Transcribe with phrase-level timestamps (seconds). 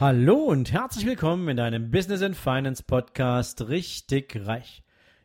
[0.00, 4.82] Hallo und herzlich willkommen in deinem Business and Finance Podcast Richtig Reich.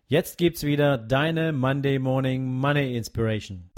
[0.07, 3.69] Jetzt gibt's wieder deine Monday Morning Money Inspiration.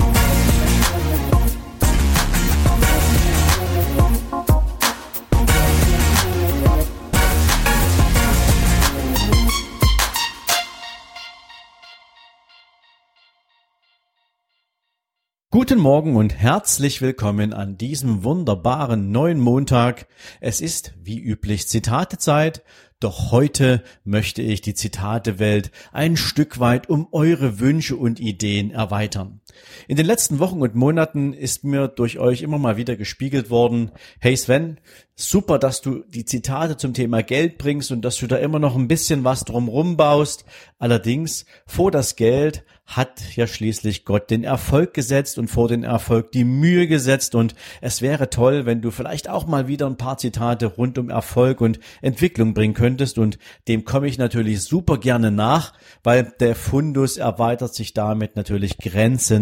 [15.60, 20.06] Guten Morgen und herzlich willkommen an diesem wunderbaren neuen Montag.
[20.40, 22.62] Es ist wie üblich Zitatezeit,
[23.00, 29.42] doch heute möchte ich die Zitatewelt ein Stück weit um eure Wünsche und Ideen erweitern.
[29.88, 33.92] In den letzten Wochen und Monaten ist mir durch euch immer mal wieder gespiegelt worden,
[34.20, 34.80] hey Sven,
[35.16, 38.76] super, dass du die Zitate zum Thema Geld bringst und dass du da immer noch
[38.76, 40.46] ein bisschen was drumrum baust.
[40.78, 46.32] Allerdings, vor das Geld hat ja schließlich Gott den Erfolg gesetzt und vor den Erfolg
[46.32, 47.36] die Mühe gesetzt.
[47.36, 51.10] Und es wäre toll, wenn du vielleicht auch mal wieder ein paar Zitate rund um
[51.10, 53.18] Erfolg und Entwicklung bringen könntest.
[53.18, 58.78] Und dem komme ich natürlich super gerne nach, weil der Fundus erweitert sich damit natürlich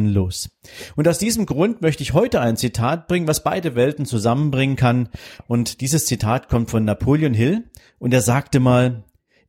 [0.06, 0.50] grenzenlos.
[0.96, 5.10] Und aus diesem Grund möchte ich heute ein Zitat bringen, was beide Welten zusammenbringen kann
[5.48, 7.64] und dieses Zitat kommt von Napoleon Hill
[8.00, 9.04] und er sagte mal,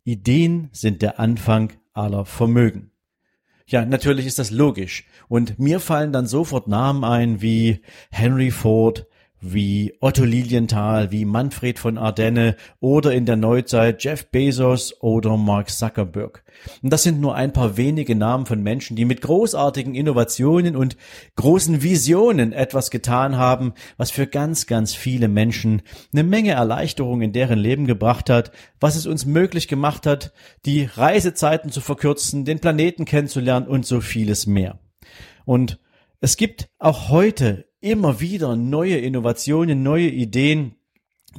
[0.04, 2.90] Ideen sind der Anfang aller Vermögen.
[3.68, 5.06] Ja, natürlich ist das logisch.
[5.28, 9.06] Und mir fallen dann sofort Namen ein wie Henry Ford,
[9.52, 15.70] wie Otto Lilienthal, wie Manfred von Ardenne oder in der Neuzeit Jeff Bezos oder Mark
[15.70, 16.44] Zuckerberg.
[16.82, 20.96] Und das sind nur ein paar wenige Namen von Menschen, die mit großartigen Innovationen und
[21.36, 27.32] großen Visionen etwas getan haben, was für ganz, ganz viele Menschen eine Menge Erleichterung in
[27.32, 30.32] deren Leben gebracht hat, was es uns möglich gemacht hat,
[30.64, 34.78] die Reisezeiten zu verkürzen, den Planeten kennenzulernen und so vieles mehr.
[35.44, 35.78] Und
[36.20, 40.75] es gibt auch heute immer wieder neue Innovationen, neue Ideen,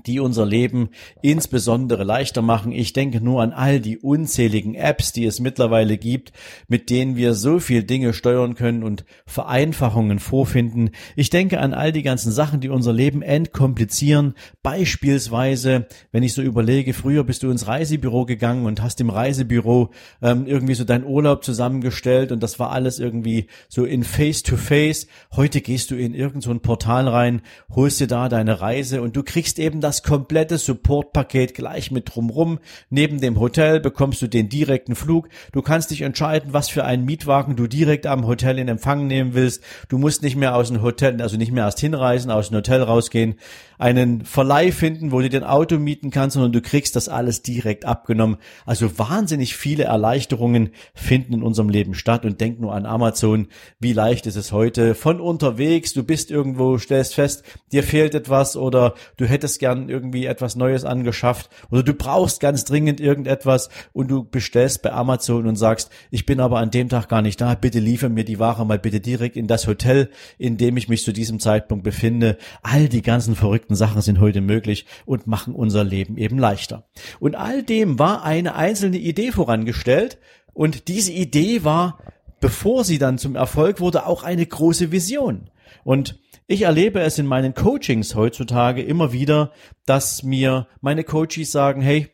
[0.06, 0.90] die unser Leben
[1.22, 2.72] insbesondere leichter machen.
[2.72, 6.34] Ich denke nur an all die unzähligen Apps, die es mittlerweile gibt,
[6.68, 10.92] mit denen wir so viel Dinge steuern können und Vereinfachungen vorfinden.
[11.16, 14.36] Ich denke an all die ganzen Sachen, die unser Leben entkomplizieren.
[14.64, 19.92] Beispielsweise, wenn ich so überlege, früher bist du ins Reisebüro gegangen und hast im Reisebüro
[20.22, 25.06] ähm, irgendwie so deinen Urlaub zusammengestellt und das war alles irgendwie so in Face-to-Face.
[25.06, 25.08] -face.
[25.36, 29.24] Heute gehst du in irgendein so Portal rein, holst dir da deine Reise und du
[29.24, 32.60] kriegst eben das komplette Supportpaket gleich mit drumrum.
[32.90, 35.30] Neben dem Hotel bekommst du den direkten Flug.
[35.54, 39.34] Du kannst dich entscheiden, was für einen Mietwagen du direkt am Hotel in Empfang nehmen
[39.34, 39.64] willst.
[39.88, 42.84] Du musst nicht mehr aus dem Hotel, also nicht mehr erst hinreisen, aus dem Hotel
[42.84, 43.36] rausgehen,
[43.78, 47.86] einen Verleih finden, wo du den Auto mieten kannst, sondern du kriegst das alles direkt
[47.86, 48.38] abgenommen.
[48.66, 53.48] Also wahnsinnig viele Erleichterungen finden in unserem Leben statt und denk nur an Amazon.
[53.80, 58.58] Wie leicht ist es heute von unterwegs, du bist irgendwo, stellst fest, dir fehlt etwas
[58.58, 63.70] oder du hättest gern gern irgendwie etwas Neues angeschafft oder du brauchst ganz dringend irgendetwas
[63.94, 67.40] und du bestellst bei Amazon und sagst, ich bin aber an dem Tag gar nicht
[67.40, 70.90] da, bitte liefer mir die Ware mal bitte direkt in das Hotel, in dem ich
[70.90, 72.38] mich zu diesem Zeitpunkt befinde.
[72.64, 76.88] All die ganzen verrückten Sachen sind heute möglich und machen unser Leben eben leichter.
[77.20, 80.18] Und all dem war eine einzelne Idee vorangestellt
[80.54, 82.00] und diese Idee war,
[82.40, 85.50] bevor sie dann zum Erfolg wurde, auch eine große Vision.
[85.84, 89.52] Und ich erlebe es in meinen Coachings heutzutage immer wieder,
[89.86, 92.08] dass mir meine Coaches sagen, hey,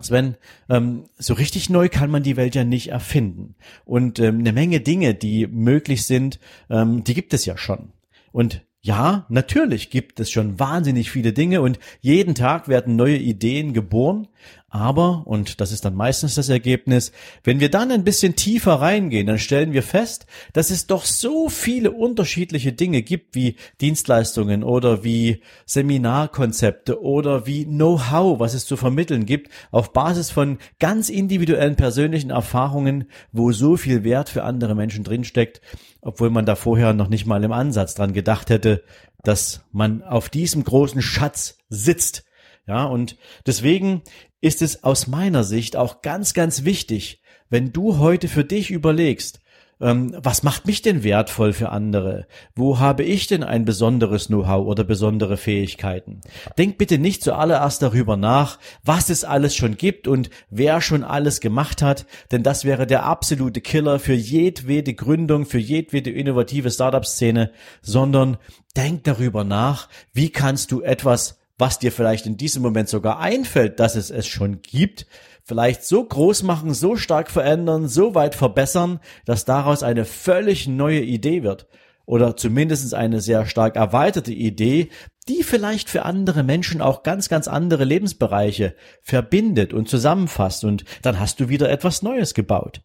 [0.00, 0.36] Sven,
[0.68, 3.54] ähm, so richtig neu kann man die Welt ja nicht erfinden.
[3.84, 7.92] Und ähm, eine Menge Dinge, die möglich sind, ähm, die gibt es ja schon.
[8.32, 13.74] Und ja, natürlich gibt es schon wahnsinnig viele Dinge und jeden Tag werden neue Ideen
[13.74, 14.26] geboren.
[14.74, 17.12] Aber, und das ist dann meistens das Ergebnis,
[17.44, 20.24] wenn wir dann ein bisschen tiefer reingehen, dann stellen wir fest,
[20.54, 27.66] dass es doch so viele unterschiedliche Dinge gibt, wie Dienstleistungen oder wie Seminarkonzepte oder wie
[27.66, 33.76] Know-how, was es zu vermitteln gibt, auf Basis von ganz individuellen persönlichen Erfahrungen, wo so
[33.76, 35.60] viel Wert für andere Menschen drinsteckt,
[36.00, 38.84] obwohl man da vorher noch nicht mal im Ansatz dran gedacht hätte,
[39.22, 42.24] dass man auf diesem großen Schatz sitzt.
[42.66, 44.02] Ja, und deswegen
[44.40, 49.42] ist es aus meiner Sicht auch ganz, ganz wichtig, wenn du heute für dich überlegst,
[49.82, 52.26] ähm, was macht mich denn wertvoll für andere?
[52.54, 56.20] Wo habe ich denn ein besonderes Know-how oder besondere Fähigkeiten?
[56.56, 61.40] Denk bitte nicht zuallererst darüber nach, was es alles schon gibt und wer schon alles
[61.40, 67.50] gemacht hat, denn das wäre der absolute Killer für jedwede Gründung, für jedwede innovative Startup-Szene,
[67.82, 68.38] sondern
[68.76, 73.80] denk darüber nach, wie kannst du etwas was dir vielleicht in diesem Moment sogar einfällt,
[73.80, 75.06] dass es es schon gibt,
[75.44, 81.00] vielleicht so groß machen, so stark verändern, so weit verbessern, dass daraus eine völlig neue
[81.00, 81.66] Idee wird.
[82.04, 84.90] Oder zumindest eine sehr stark erweiterte Idee,
[85.28, 91.20] die vielleicht für andere Menschen auch ganz, ganz andere Lebensbereiche verbindet und zusammenfasst und dann
[91.20, 92.82] hast du wieder etwas Neues gebaut.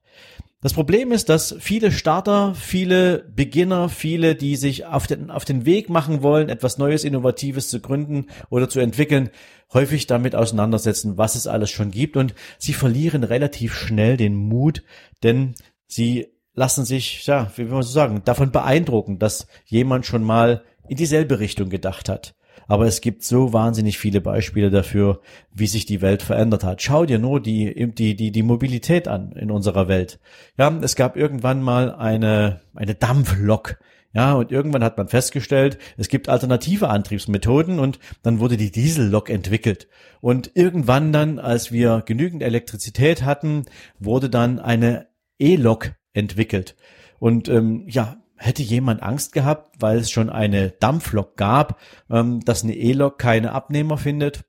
[0.61, 5.65] Das Problem ist, dass viele Starter, viele Beginner, viele, die sich auf den, auf den
[5.65, 9.29] Weg machen wollen, etwas Neues, Innovatives zu gründen oder zu entwickeln,
[9.71, 14.83] häufig damit auseinandersetzen, was es alles schon gibt und sie verlieren relativ schnell den Mut,
[15.21, 15.53] denn
[15.85, 20.63] sie lassen sich, ja, wie will man so sagen, davon beeindrucken, dass jemand schon mal
[20.87, 22.35] in dieselbe Richtung gedacht hat.
[22.67, 25.21] Aber es gibt so wahnsinnig viele Beispiele dafür,
[25.53, 26.81] wie sich die Welt verändert hat.
[26.81, 30.19] Schau dir nur die, die, die, die Mobilität an in unserer Welt.
[30.57, 33.77] Ja, es gab irgendwann mal eine, eine Dampflok.
[34.11, 39.29] Ja, und irgendwann hat man festgestellt, es gibt alternative Antriebsmethoden und dann wurde die Diesellok
[39.29, 39.87] entwickelt.
[40.21, 43.65] Und irgendwann dann, als wir genügend Elektrizität hatten,
[43.99, 45.07] wurde dann eine
[45.37, 46.75] E-Lok entwickelt.
[47.19, 51.79] Und ähm, ja, hätte jemand Angst gehabt, weil es schon eine Dampflok gab,
[52.09, 54.45] ähm, dass eine E-Lok keine Abnehmer findet?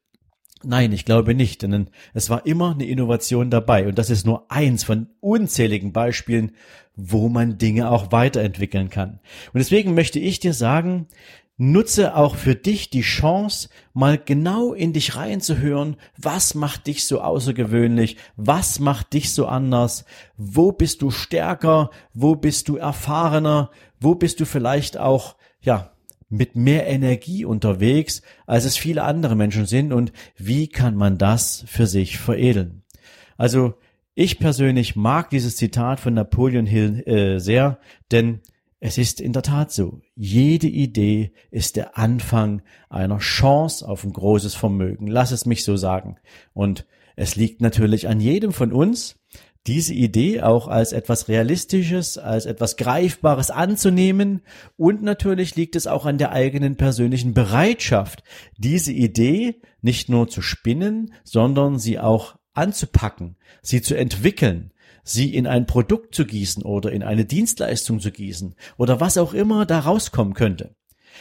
[0.65, 4.51] Nein, ich glaube nicht, denn es war immer eine Innovation dabei und das ist nur
[4.51, 6.53] eins von unzähligen Beispielen,
[6.97, 9.21] wo man Dinge auch weiterentwickeln kann.
[9.53, 11.07] Und deswegen möchte ich dir sagen,
[11.61, 17.21] Nutze auch für dich die Chance, mal genau in dich reinzuhören, was macht dich so
[17.21, 20.05] außergewöhnlich, was macht dich so anders,
[20.37, 25.91] wo bist du stärker, wo bist du erfahrener, wo bist du vielleicht auch, ja,
[26.29, 29.93] mit mehr Energie unterwegs, als es viele andere Menschen sind?
[29.93, 32.83] Und wie kann man das für sich veredeln.
[33.37, 33.75] Also
[34.15, 37.79] ich persönlich mag dieses Zitat von Napoleon Hill äh, sehr,
[38.11, 38.41] denn
[38.81, 40.01] es ist in der Tat so.
[40.15, 45.09] Jede Idee ist der Anfang einer Chance auf ein großes Vermögen.
[45.09, 46.17] Lass es mich so sagen.
[46.53, 46.87] Und
[47.17, 49.17] es liegt natürlich an jedem von uns,
[49.67, 54.43] diese Idee auch als etwas Realistisches, als etwas Greifbares anzunehmen.
[54.77, 58.23] Und natürlich liegt es auch an der eigenen persönlichen Bereitschaft,
[58.57, 64.73] diese Idee nicht nur zu spinnen, sondern sie auch anzupacken, sie zu entwickeln,
[65.09, 69.35] sie in ein Produkt zu gießen oder in eine Dienstleistung zu gießen oder was auch
[69.35, 70.75] immer da rauskommen könnte.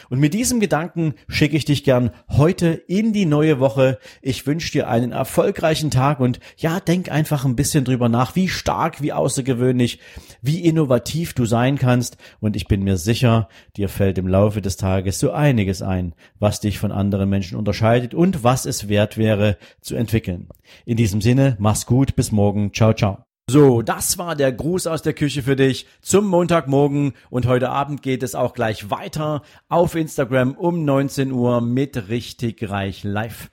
[0.10, 4.00] Und mit diesem Gedanken schicke ich dich gern heute in die neue Woche.
[4.22, 8.48] Ich wünsche dir einen erfolgreichen Tag und ja, denk einfach ein bisschen drüber nach, wie
[8.48, 10.00] stark, wie außergewöhnlich,
[10.42, 12.18] wie innovativ du sein kannst.
[12.40, 16.60] Und ich bin mir sicher, dir fällt im Laufe des Tages so einiges ein, was
[16.60, 20.50] dich von anderen Menschen unterscheidet und was es wert wäre zu entwickeln.
[20.86, 22.74] In diesem Sinne, mach's gut, bis morgen.
[22.74, 23.27] Ciao, ciao.
[23.50, 28.02] So, das war der Gruß aus der Küche für dich zum Montagmorgen und heute Abend
[28.02, 33.50] geht es auch gleich weiter auf Instagram um 19 Uhr mit richtig reich live.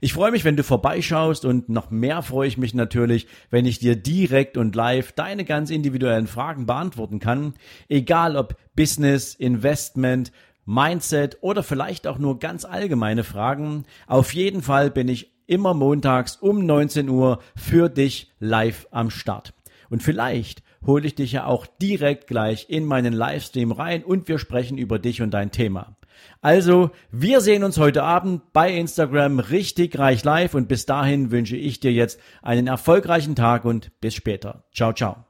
[0.00, 3.78] Ich freue mich, wenn du vorbeischaust und noch mehr freue ich mich natürlich, wenn ich
[3.78, 7.52] dir direkt und live deine ganz individuellen Fragen beantworten kann,
[7.90, 10.32] egal ob Business, Investment,
[10.64, 13.84] Mindset oder vielleicht auch nur ganz allgemeine Fragen.
[14.06, 19.54] Auf jeden Fall bin ich immer montags um 19 Uhr für dich live am Start.
[19.90, 24.38] Und vielleicht hole ich dich ja auch direkt gleich in meinen Livestream rein und wir
[24.38, 25.96] sprechen über dich und dein Thema.
[26.40, 31.56] Also, wir sehen uns heute Abend bei Instagram richtig reich live und bis dahin wünsche
[31.56, 34.64] ich dir jetzt einen erfolgreichen Tag und bis später.
[34.72, 35.24] Ciao, ciao.